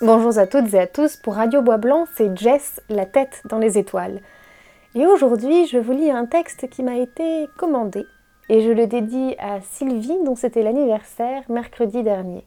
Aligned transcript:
Bonjour 0.00 0.36
à 0.36 0.48
toutes 0.48 0.74
et 0.74 0.80
à 0.80 0.88
tous, 0.88 1.16
pour 1.16 1.34
Radio 1.34 1.62
Bois 1.62 1.76
Blanc, 1.76 2.06
c'est 2.16 2.36
Jess, 2.36 2.80
la 2.88 3.06
tête 3.06 3.40
dans 3.44 3.58
les 3.58 3.78
étoiles. 3.78 4.20
Et 4.96 5.06
aujourd'hui, 5.06 5.68
je 5.68 5.78
vous 5.78 5.92
lis 5.92 6.10
un 6.10 6.26
texte 6.26 6.68
qui 6.68 6.82
m'a 6.82 6.96
été 6.96 7.46
commandé, 7.56 8.04
et 8.48 8.62
je 8.62 8.70
le 8.70 8.88
dédie 8.88 9.36
à 9.38 9.60
Sylvie, 9.60 10.18
dont 10.24 10.34
c'était 10.34 10.64
l'anniversaire 10.64 11.44
mercredi 11.48 12.02
dernier. 12.02 12.44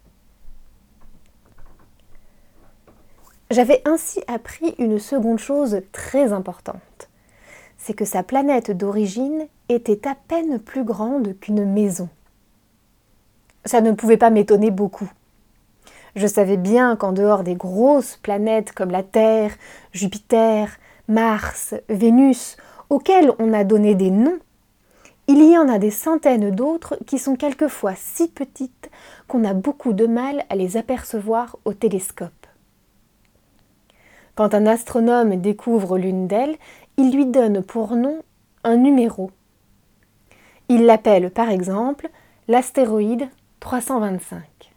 J'avais 3.51 3.81
ainsi 3.85 4.19
appris 4.27 4.75
une 4.77 4.99
seconde 4.99 5.39
chose 5.39 5.81
très 5.93 6.33
importante, 6.33 7.09
c'est 7.77 7.93
que 7.93 8.03
sa 8.03 8.21
planète 8.21 8.71
d'origine 8.71 9.47
était 9.69 10.05
à 10.09 10.15
peine 10.27 10.59
plus 10.59 10.83
grande 10.83 11.39
qu'une 11.39 11.63
maison. 11.63 12.09
Ça 13.63 13.79
ne 13.79 13.93
pouvait 13.93 14.17
pas 14.17 14.29
m'étonner 14.29 14.71
beaucoup. 14.71 15.09
Je 16.15 16.27
savais 16.27 16.57
bien 16.57 16.95
qu'en 16.95 17.11
dehors 17.11 17.43
des 17.43 17.55
grosses 17.55 18.17
planètes 18.17 18.71
comme 18.71 18.91
la 18.91 19.03
Terre, 19.03 19.51
Jupiter, 19.91 20.69
Mars, 21.09 21.75
Vénus, 21.89 22.55
auxquelles 22.89 23.31
on 23.37 23.51
a 23.53 23.65
donné 23.65 23.95
des 23.95 24.11
noms, 24.11 24.39
il 25.27 25.43
y 25.43 25.57
en 25.57 25.67
a 25.67 25.77
des 25.77 25.91
centaines 25.91 26.51
d'autres 26.51 26.97
qui 27.05 27.19
sont 27.19 27.35
quelquefois 27.35 27.95
si 27.95 28.29
petites 28.29 28.89
qu'on 29.27 29.43
a 29.43 29.53
beaucoup 29.53 29.91
de 29.91 30.05
mal 30.05 30.45
à 30.49 30.55
les 30.55 30.77
apercevoir 30.77 31.57
au 31.65 31.73
télescope. 31.73 32.31
Quand 34.35 34.53
un 34.53 34.67
astronome 34.67 35.35
découvre 35.37 35.97
l'une 35.97 36.27
d'elles, 36.27 36.57
il 36.97 37.11
lui 37.11 37.25
donne 37.25 37.63
pour 37.63 37.95
nom 37.95 38.21
un 38.63 38.77
numéro. 38.77 39.31
Il 40.69 40.85
l'appelle 40.85 41.31
par 41.31 41.49
exemple 41.49 42.09
l'astéroïde 42.47 43.27
325 43.59 44.74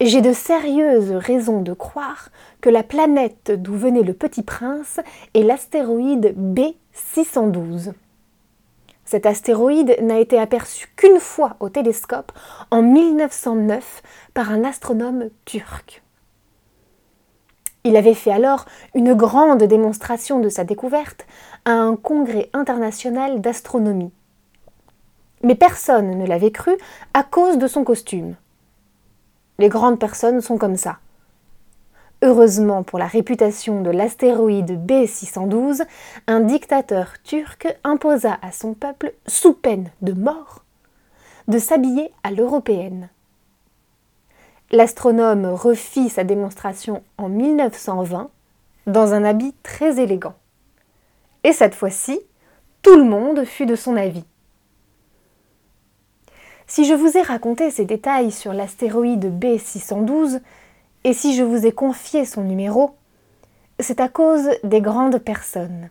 j'ai 0.00 0.20
de 0.20 0.32
sérieuses 0.32 1.12
raisons 1.12 1.62
de 1.62 1.72
croire 1.72 2.28
que 2.60 2.68
la 2.68 2.82
planète 2.82 3.50
d'où 3.50 3.74
venait 3.74 4.02
le 4.02 4.12
petit 4.12 4.42
prince 4.42 5.00
est 5.32 5.42
l'astéroïde 5.42 6.34
B612. 6.36 7.92
Cet 9.06 9.24
astéroïde 9.24 9.96
n'a 10.02 10.18
été 10.18 10.38
aperçu 10.38 10.88
qu'une 10.96 11.20
fois 11.20 11.56
au 11.60 11.70
télescope 11.70 12.32
en 12.70 12.82
1909 12.82 14.02
par 14.34 14.50
un 14.50 14.64
astronome 14.64 15.30
turc. 15.44 16.02
Il 17.84 17.96
avait 17.96 18.14
fait 18.14 18.32
alors 18.32 18.66
une 18.94 19.14
grande 19.14 19.62
démonstration 19.62 20.40
de 20.40 20.48
sa 20.48 20.64
découverte 20.64 21.24
à 21.64 21.70
un 21.70 21.96
congrès 21.96 22.50
international 22.52 23.40
d'astronomie. 23.40 24.12
Mais 25.42 25.54
personne 25.54 26.18
ne 26.18 26.26
l'avait 26.26 26.50
cru 26.50 26.72
à 27.14 27.22
cause 27.22 27.58
de 27.58 27.68
son 27.68 27.84
costume. 27.84 28.34
Les 29.58 29.68
grandes 29.68 29.98
personnes 29.98 30.40
sont 30.40 30.58
comme 30.58 30.76
ça. 30.76 30.98
Heureusement 32.22 32.82
pour 32.82 32.98
la 32.98 33.06
réputation 33.06 33.82
de 33.82 33.90
l'astéroïde 33.90 34.80
B612, 34.86 35.82
un 36.26 36.40
dictateur 36.40 37.14
turc 37.22 37.66
imposa 37.84 38.38
à 38.42 38.52
son 38.52 38.74
peuple, 38.74 39.12
sous 39.26 39.52
peine 39.52 39.90
de 40.00 40.12
mort, 40.12 40.64
de 41.48 41.58
s'habiller 41.58 42.10
à 42.22 42.30
l'européenne. 42.30 43.08
L'astronome 44.72 45.46
refit 45.46 46.08
sa 46.08 46.24
démonstration 46.24 47.02
en 47.18 47.28
1920 47.28 48.30
dans 48.86 49.14
un 49.14 49.24
habit 49.24 49.54
très 49.62 50.00
élégant. 50.00 50.34
Et 51.44 51.52
cette 51.52 51.74
fois-ci, 51.74 52.18
tout 52.82 52.96
le 52.96 53.04
monde 53.04 53.44
fut 53.44 53.66
de 53.66 53.76
son 53.76 53.96
avis. 53.96 54.24
Si 56.66 56.84
je 56.84 56.94
vous 56.94 57.16
ai 57.16 57.22
raconté 57.22 57.70
ces 57.70 57.84
détails 57.84 58.32
sur 58.32 58.52
l'astéroïde 58.52 59.26
B612, 59.40 60.40
et 61.04 61.12
si 61.12 61.36
je 61.36 61.44
vous 61.44 61.64
ai 61.66 61.72
confié 61.72 62.24
son 62.24 62.42
numéro, 62.42 62.96
c'est 63.78 64.00
à 64.00 64.08
cause 64.08 64.50
des 64.64 64.80
grandes 64.80 65.18
personnes. 65.18 65.90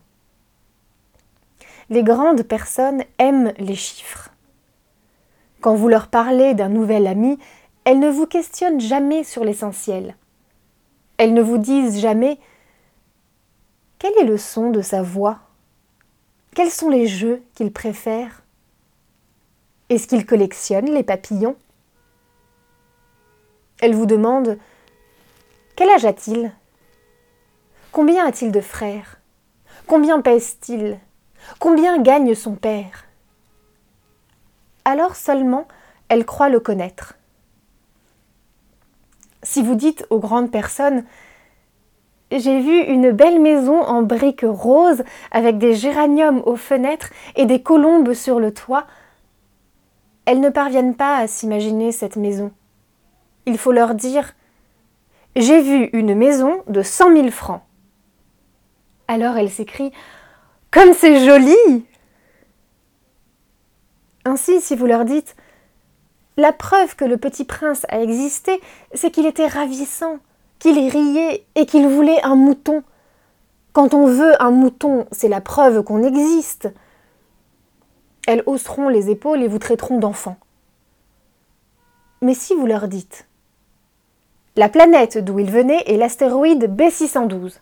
Les 1.90 2.04
grandes 2.04 2.44
personnes 2.44 3.04
aiment 3.20 3.54
les 3.58 3.76
chiffres. 3.76 4.30
Quand 5.62 5.76
vous 5.76 5.88
leur 5.88 6.08
parlez 6.08 6.54
d'un 6.54 6.70
nouvel 6.70 7.08
ami, 7.08 7.40
elles 7.86 8.00
ne 8.00 8.10
vous 8.10 8.26
questionnent 8.26 8.82
jamais 8.82 9.24
sur 9.24 9.44
l'essentiel. 9.44 10.16
Elles 11.18 11.34
ne 11.34 11.42
vous 11.42 11.58
disent 11.58 12.00
jamais 12.00 12.38
quel 14.00 14.14
est 14.20 14.26
le 14.26 14.38
son 14.38 14.72
de 14.72 14.82
sa 14.82 15.02
voix? 15.02 15.40
Quels 16.54 16.72
sont 16.72 16.90
les 16.90 17.08
jeux 17.08 17.42
qu'il 17.54 17.72
préfère? 17.72 18.45
Est-ce 19.90 20.08
qu'il 20.08 20.26
collectionne 20.26 20.86
les 20.86 21.04
papillons? 21.04 21.56
Elle 23.82 23.94
vous 23.94 24.06
demande 24.06 24.58
Quel 25.76 25.90
âge 25.90 26.06
a-t-il? 26.06 26.52
Combien 27.92 28.26
a-t-il 28.26 28.52
de 28.52 28.62
frères? 28.62 29.20
Combien 29.88 30.22
pèse-t-il? 30.22 31.00
Combien 31.60 32.02
gagne 32.02 32.34
son 32.34 32.56
père? 32.56 33.06
Alors 34.86 35.16
seulement 35.16 35.68
elle 36.10 36.26
croit 36.26 36.50
le 36.50 36.60
connaître. 36.60 37.16
Si 39.44 39.62
vous 39.62 39.76
dites 39.76 40.06
aux 40.10 40.20
grandes 40.20 40.52
personnes 40.52 41.06
j'ai 42.32 42.60
vu 42.60 42.80
une 42.80 43.12
belle 43.12 43.40
maison 43.40 43.82
en 43.82 44.02
briques 44.02 44.46
roses 44.48 45.04
avec 45.32 45.60
des 45.60 45.76
géraniums 45.76 46.42
aux 46.46 46.56
fenêtres 46.56 47.12
et 47.36 47.46
des 47.46 47.62
colombes 47.62 48.14
sur 48.14 48.40
le 48.40 48.52
toit, 48.52 48.88
elles 50.26 50.40
ne 50.40 50.50
parviennent 50.50 50.96
pas 50.96 51.18
à 51.18 51.28
s'imaginer 51.28 51.92
cette 51.92 52.16
maison. 52.16 52.52
Il 53.46 53.58
faut 53.58 53.72
leur 53.72 53.94
dire 53.94 54.34
J'ai 55.36 55.62
vu 55.62 55.90
une 55.94 56.16
maison 56.16 56.64
de 56.68 56.82
cent 56.82 57.10
mille 57.10 57.32
francs. 57.32 57.62
Alors 59.08 59.38
elles 59.38 59.52
s'écrient 59.52 59.92
Comme 60.72 60.94
c'est 60.94 61.24
joli 61.26 61.86
Ainsi, 64.26 64.62
si 64.62 64.76
vous 64.76 64.88
leur 64.88 65.06
dites 65.06 65.36
La 66.38 66.52
preuve 66.52 66.96
que 66.96 67.06
le 67.06 67.18
petit 67.18 67.46
prince 67.46 67.86
a 67.90 68.02
existé, 68.02 68.60
c'est 68.96 69.12
qu'il 69.12 69.28
était 69.28 69.48
ravissant, 69.48 70.18
qu'il 70.58 70.80
riait 70.90 71.46
et 71.54 71.68
qu'il 71.68 71.88
voulait 71.88 72.24
un 72.24 72.36
mouton. 72.36 72.84
Quand 73.74 73.94
on 73.94 74.08
veut 74.08 74.42
un 74.42 74.52
mouton, 74.52 75.06
c'est 75.12 75.28
la 75.28 75.42
preuve 75.42 75.84
qu'on 75.84 76.02
existe 76.02 76.70
elles 78.28 78.44
hausseront 78.46 78.90
les 78.90 79.10
épaules 79.10 79.44
et 79.44 79.48
vous 79.48 79.60
traiteront 79.60 80.00
d'enfant. 80.00 80.38
Mais 82.22 82.34
si 82.34 82.56
vous 82.56 82.66
leur 82.66 82.88
dites 82.88 83.28
La 84.56 84.70
planète 84.70 85.18
d'où 85.18 85.40
il 85.40 85.52
venait 85.52 85.84
est 85.86 85.98
l'astéroïde 85.98 86.66
B612, 86.76 87.60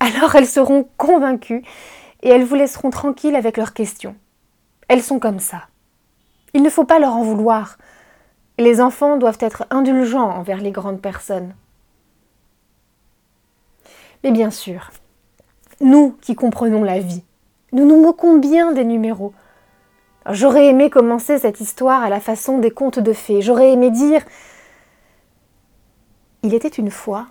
alors 0.00 0.34
elles 0.34 0.46
seront 0.46 0.88
convaincues 0.96 1.62
et 2.22 2.28
elles 2.28 2.44
vous 2.44 2.56
laisseront 2.56 2.90
tranquille 2.90 3.36
avec 3.36 3.56
leurs 3.56 3.72
questions. 3.72 4.16
Elles 4.88 5.02
sont 5.02 5.18
comme 5.18 5.38
ça. 5.38 5.68
Il 6.52 6.62
ne 6.62 6.70
faut 6.70 6.84
pas 6.84 6.98
leur 6.98 7.14
en 7.14 7.22
vouloir. 7.22 7.78
Les 8.58 8.80
enfants 8.80 9.16
doivent 9.16 9.38
être 9.40 9.66
indulgents 9.70 10.30
envers 10.30 10.60
les 10.60 10.70
grandes 10.70 11.00
personnes. 11.00 11.54
Mais 14.22 14.30
bien 14.30 14.50
sûr, 14.50 14.90
nous 15.80 16.16
qui 16.20 16.34
comprenons 16.34 16.82
la 16.82 16.98
vie, 16.98 17.22
nous 17.72 17.86
nous 17.86 18.00
moquons 18.00 18.38
bien 18.38 18.72
des 18.72 18.84
numéros. 18.84 19.34
J'aurais 20.30 20.68
aimé 20.68 20.88
commencer 20.88 21.38
cette 21.38 21.60
histoire 21.60 22.02
à 22.02 22.08
la 22.08 22.20
façon 22.20 22.58
des 22.58 22.70
contes 22.70 22.98
de 22.98 23.12
fées. 23.12 23.42
J'aurais 23.42 23.72
aimé 23.72 23.90
dire 23.90 24.22
Il 26.42 26.54
était 26.54 26.68
une 26.68 26.90
fois 26.90 27.26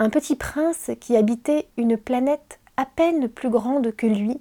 un 0.00 0.10
petit 0.10 0.34
prince 0.34 0.90
qui 0.98 1.16
habitait 1.16 1.68
une 1.76 1.96
planète 1.96 2.58
à 2.76 2.86
peine 2.86 3.28
plus 3.28 3.50
grande 3.50 3.94
que 3.94 4.06
lui 4.06 4.40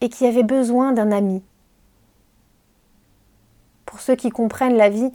et 0.00 0.08
qui 0.08 0.26
avait 0.26 0.42
besoin 0.42 0.92
d'un 0.92 1.12
ami. 1.12 1.42
Pour 3.84 4.00
ceux 4.00 4.16
qui 4.16 4.30
comprennent 4.30 4.76
la 4.76 4.88
vie, 4.88 5.10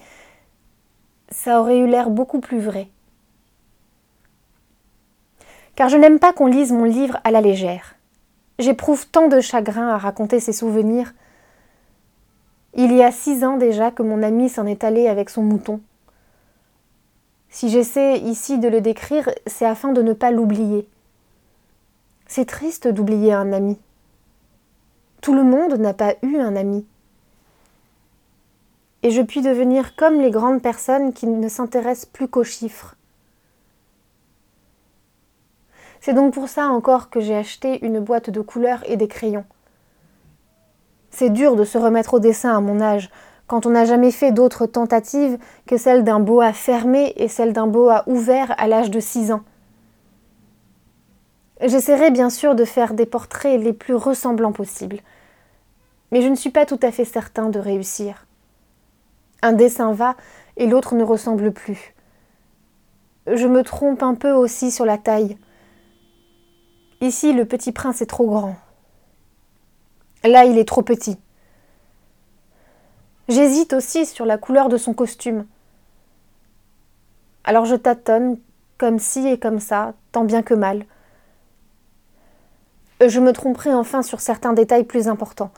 ça 1.30 1.60
aurait 1.60 1.80
eu 1.80 1.88
l'air 1.88 2.10
beaucoup 2.10 2.40
plus 2.40 2.60
vrai. 2.60 2.88
Car 5.76 5.90
je 5.90 5.98
n'aime 5.98 6.20
pas 6.20 6.34
qu'on 6.34 6.46
lise 6.46 6.72
mon 6.72 6.84
livre 6.84 7.20
à 7.24 7.32
la 7.32 7.42
légère. 7.42 7.96
J'éprouve 8.60 9.08
tant 9.08 9.28
de 9.28 9.42
chagrin 9.42 9.90
à 9.90 9.98
raconter 9.98 10.40
ces 10.40 10.54
souvenirs 10.54 11.14
il 12.76 12.94
y 12.94 13.04
a 13.04 13.12
six 13.12 13.44
ans 13.44 13.58
déjà 13.58 13.92
que 13.92 14.04
mon 14.04 14.24
ami 14.24 14.50
s'en 14.50 14.66
est 14.66 14.84
allé 14.84 15.08
avec 15.08 15.30
son 15.30 15.44
mouton. 15.44 15.80
Si 17.50 17.70
j'essaie 17.70 18.18
ici 18.18 18.58
de 18.58 18.68
le 18.68 18.82
décrire, 18.82 19.30
c'est 19.46 19.66
afin 19.66 19.92
de 19.92 20.02
ne 20.02 20.14
pas 20.14 20.32
l'oublier. 20.32 20.88
C'est 22.26 22.46
triste 22.46 22.88
d'oublier 22.88 23.34
un 23.34 23.54
ami. 23.54 23.78
Tout 25.22 25.36
le 25.36 25.44
monde 25.44 25.74
n'a 25.74 25.94
pas 25.94 26.16
eu 26.24 26.38
un 26.38 26.56
ami. 26.56 26.84
Et 29.04 29.12
je 29.12 29.22
puis 29.22 29.42
devenir 29.42 29.96
comme 29.96 30.20
les 30.20 30.32
grandes 30.32 30.62
personnes 30.62 31.14
qui 31.14 31.28
ne 31.28 31.48
s'intéressent 31.48 32.08
plus 32.08 32.28
qu'aux 32.28 32.44
chiffres. 32.44 32.96
C'est 36.02 36.14
donc 36.14 36.34
pour 36.34 36.50
ça 36.50 36.68
encore 36.68 37.10
que 37.10 37.20
j'ai 37.20 37.36
acheté 37.36 37.86
une 37.86 38.00
boîte 38.00 38.30
de 38.30 38.42
couleurs 38.42 38.84
et 38.90 38.98
des 38.98 39.08
crayons. 39.08 39.46
C'est 41.16 41.30
dur 41.30 41.56
de 41.56 41.64
se 41.64 41.78
remettre 41.78 42.16
au 42.16 42.20
dessin 42.20 42.58
à 42.58 42.60
mon 42.60 42.82
âge, 42.82 43.12
quand 43.46 43.68
on 43.68 43.70
n'a 43.70 43.86
jamais 43.86 44.10
fait 44.10 44.32
d'autres 44.32 44.66
tentatives 44.66 45.38
que 45.68 45.78
celle 45.78 46.04
d'un 46.04 46.20
boa 46.20 46.54
fermé 46.54 47.14
et 47.18 47.28
celle 47.28 47.54
d'un 47.54 47.68
boa 47.68 48.04
ouvert 48.08 48.56
à 48.58 48.68
l'âge 48.68 48.90
de 48.90 49.00
6 49.00 49.32
ans. 49.32 49.44
J'essaierai 51.62 52.10
bien 52.10 52.32
sûr 52.32 52.56
de 52.56 52.66
faire 52.66 52.96
des 52.96 53.06
portraits 53.06 53.62
les 53.62 53.74
plus 53.74 53.94
ressemblants 53.94 54.54
possibles, 54.54 55.02
mais 56.12 56.24
je 56.24 56.30
ne 56.30 56.36
suis 56.36 56.50
pas 56.50 56.66
tout 56.66 56.80
à 56.82 56.92
fait 56.92 57.06
certain 57.06 57.50
de 57.50 57.60
réussir. 57.60 58.26
Un 59.44 59.54
dessin 59.54 59.94
va 59.94 60.16
et 60.58 60.66
l'autre 60.66 60.96
ne 60.96 61.04
ressemble 61.04 61.52
plus. 61.52 61.94
Je 63.28 63.46
me 63.46 63.62
trompe 63.62 64.02
un 64.02 64.16
peu 64.16 64.32
aussi 64.32 64.72
sur 64.72 64.84
la 64.84 64.98
taille. 64.98 65.38
Ici, 67.02 67.34
le 67.34 67.46
petit 67.46 67.72
prince 67.72 68.02
est 68.02 68.08
trop 68.08 68.26
grand. 68.26 68.56
Là, 70.24 70.46
il 70.46 70.58
est 70.58 70.68
trop 70.68 70.82
petit. 70.82 71.18
J'hésite 73.30 73.74
aussi 73.74 74.06
sur 74.06 74.26
la 74.26 74.38
couleur 74.38 74.70
de 74.70 74.78
son 74.78 74.94
costume. 74.94 75.46
Alors 77.44 77.66
je 77.66 77.76
tâtonne, 77.76 78.38
comme 78.78 79.00
ci 79.00 79.28
et 79.28 79.38
comme 79.38 79.60
ça, 79.60 79.94
tant 80.12 80.24
bien 80.24 80.42
que 80.42 80.54
mal. 80.54 80.86
Je 83.06 83.20
me 83.20 83.34
tromperai 83.34 83.74
enfin 83.74 84.02
sur 84.02 84.22
certains 84.22 84.54
détails 84.54 84.86
plus 84.86 85.08
importants. 85.08 85.52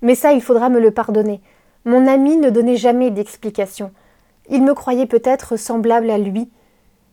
Mais 0.00 0.14
ça, 0.14 0.32
il 0.32 0.42
faudra 0.42 0.68
me 0.68 0.80
le 0.80 0.90
pardonner. 0.90 1.40
Mon 1.84 2.06
ami 2.06 2.36
ne 2.36 2.50
donnait 2.50 2.76
jamais 2.76 3.10
d'explication. 3.10 3.92
Il 4.48 4.62
me 4.62 4.74
croyait 4.74 5.06
peut-être 5.06 5.56
semblable 5.56 6.10
à 6.10 6.18
lui. 6.18 6.50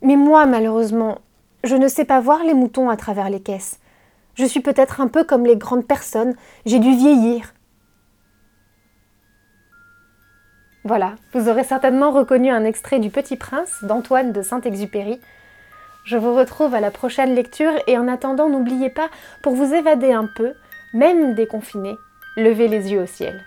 Mais 0.01 0.15
moi, 0.15 0.45
malheureusement, 0.45 1.19
je 1.63 1.75
ne 1.75 1.87
sais 1.87 2.05
pas 2.05 2.19
voir 2.19 2.43
les 2.43 2.53
moutons 2.53 2.89
à 2.89 2.95
travers 2.95 3.29
les 3.29 3.41
caisses. 3.41 3.79
Je 4.35 4.45
suis 4.45 4.59
peut-être 4.59 5.01
un 5.01 5.07
peu 5.07 5.23
comme 5.23 5.45
les 5.45 5.55
grandes 5.55 5.87
personnes, 5.87 6.35
j'ai 6.65 6.79
dû 6.79 6.91
vieillir. 6.95 7.53
Voilà, 10.83 11.15
vous 11.33 11.49
aurez 11.49 11.63
certainement 11.63 12.11
reconnu 12.11 12.51
un 12.51 12.63
extrait 12.63 12.99
du 12.99 13.09
Petit 13.09 13.37
Prince 13.37 13.83
d'Antoine 13.83 14.33
de 14.33 14.41
Saint-Exupéry. 14.41 15.19
Je 16.03 16.17
vous 16.17 16.35
retrouve 16.35 16.75
à 16.75 16.79
la 16.79 16.91
prochaine 16.91 17.33
lecture 17.33 17.71
et 17.87 17.97
en 17.97 18.07
attendant, 18.07 18.49
n'oubliez 18.49 18.91
pas, 18.91 19.09
pour 19.41 19.55
vous 19.55 19.73
évader 19.73 20.11
un 20.11 20.27
peu, 20.35 20.53
même 20.93 21.33
déconfiné, 21.33 21.95
levez 22.37 22.67
les 22.67 22.91
yeux 22.91 23.01
au 23.01 23.07
ciel. 23.07 23.43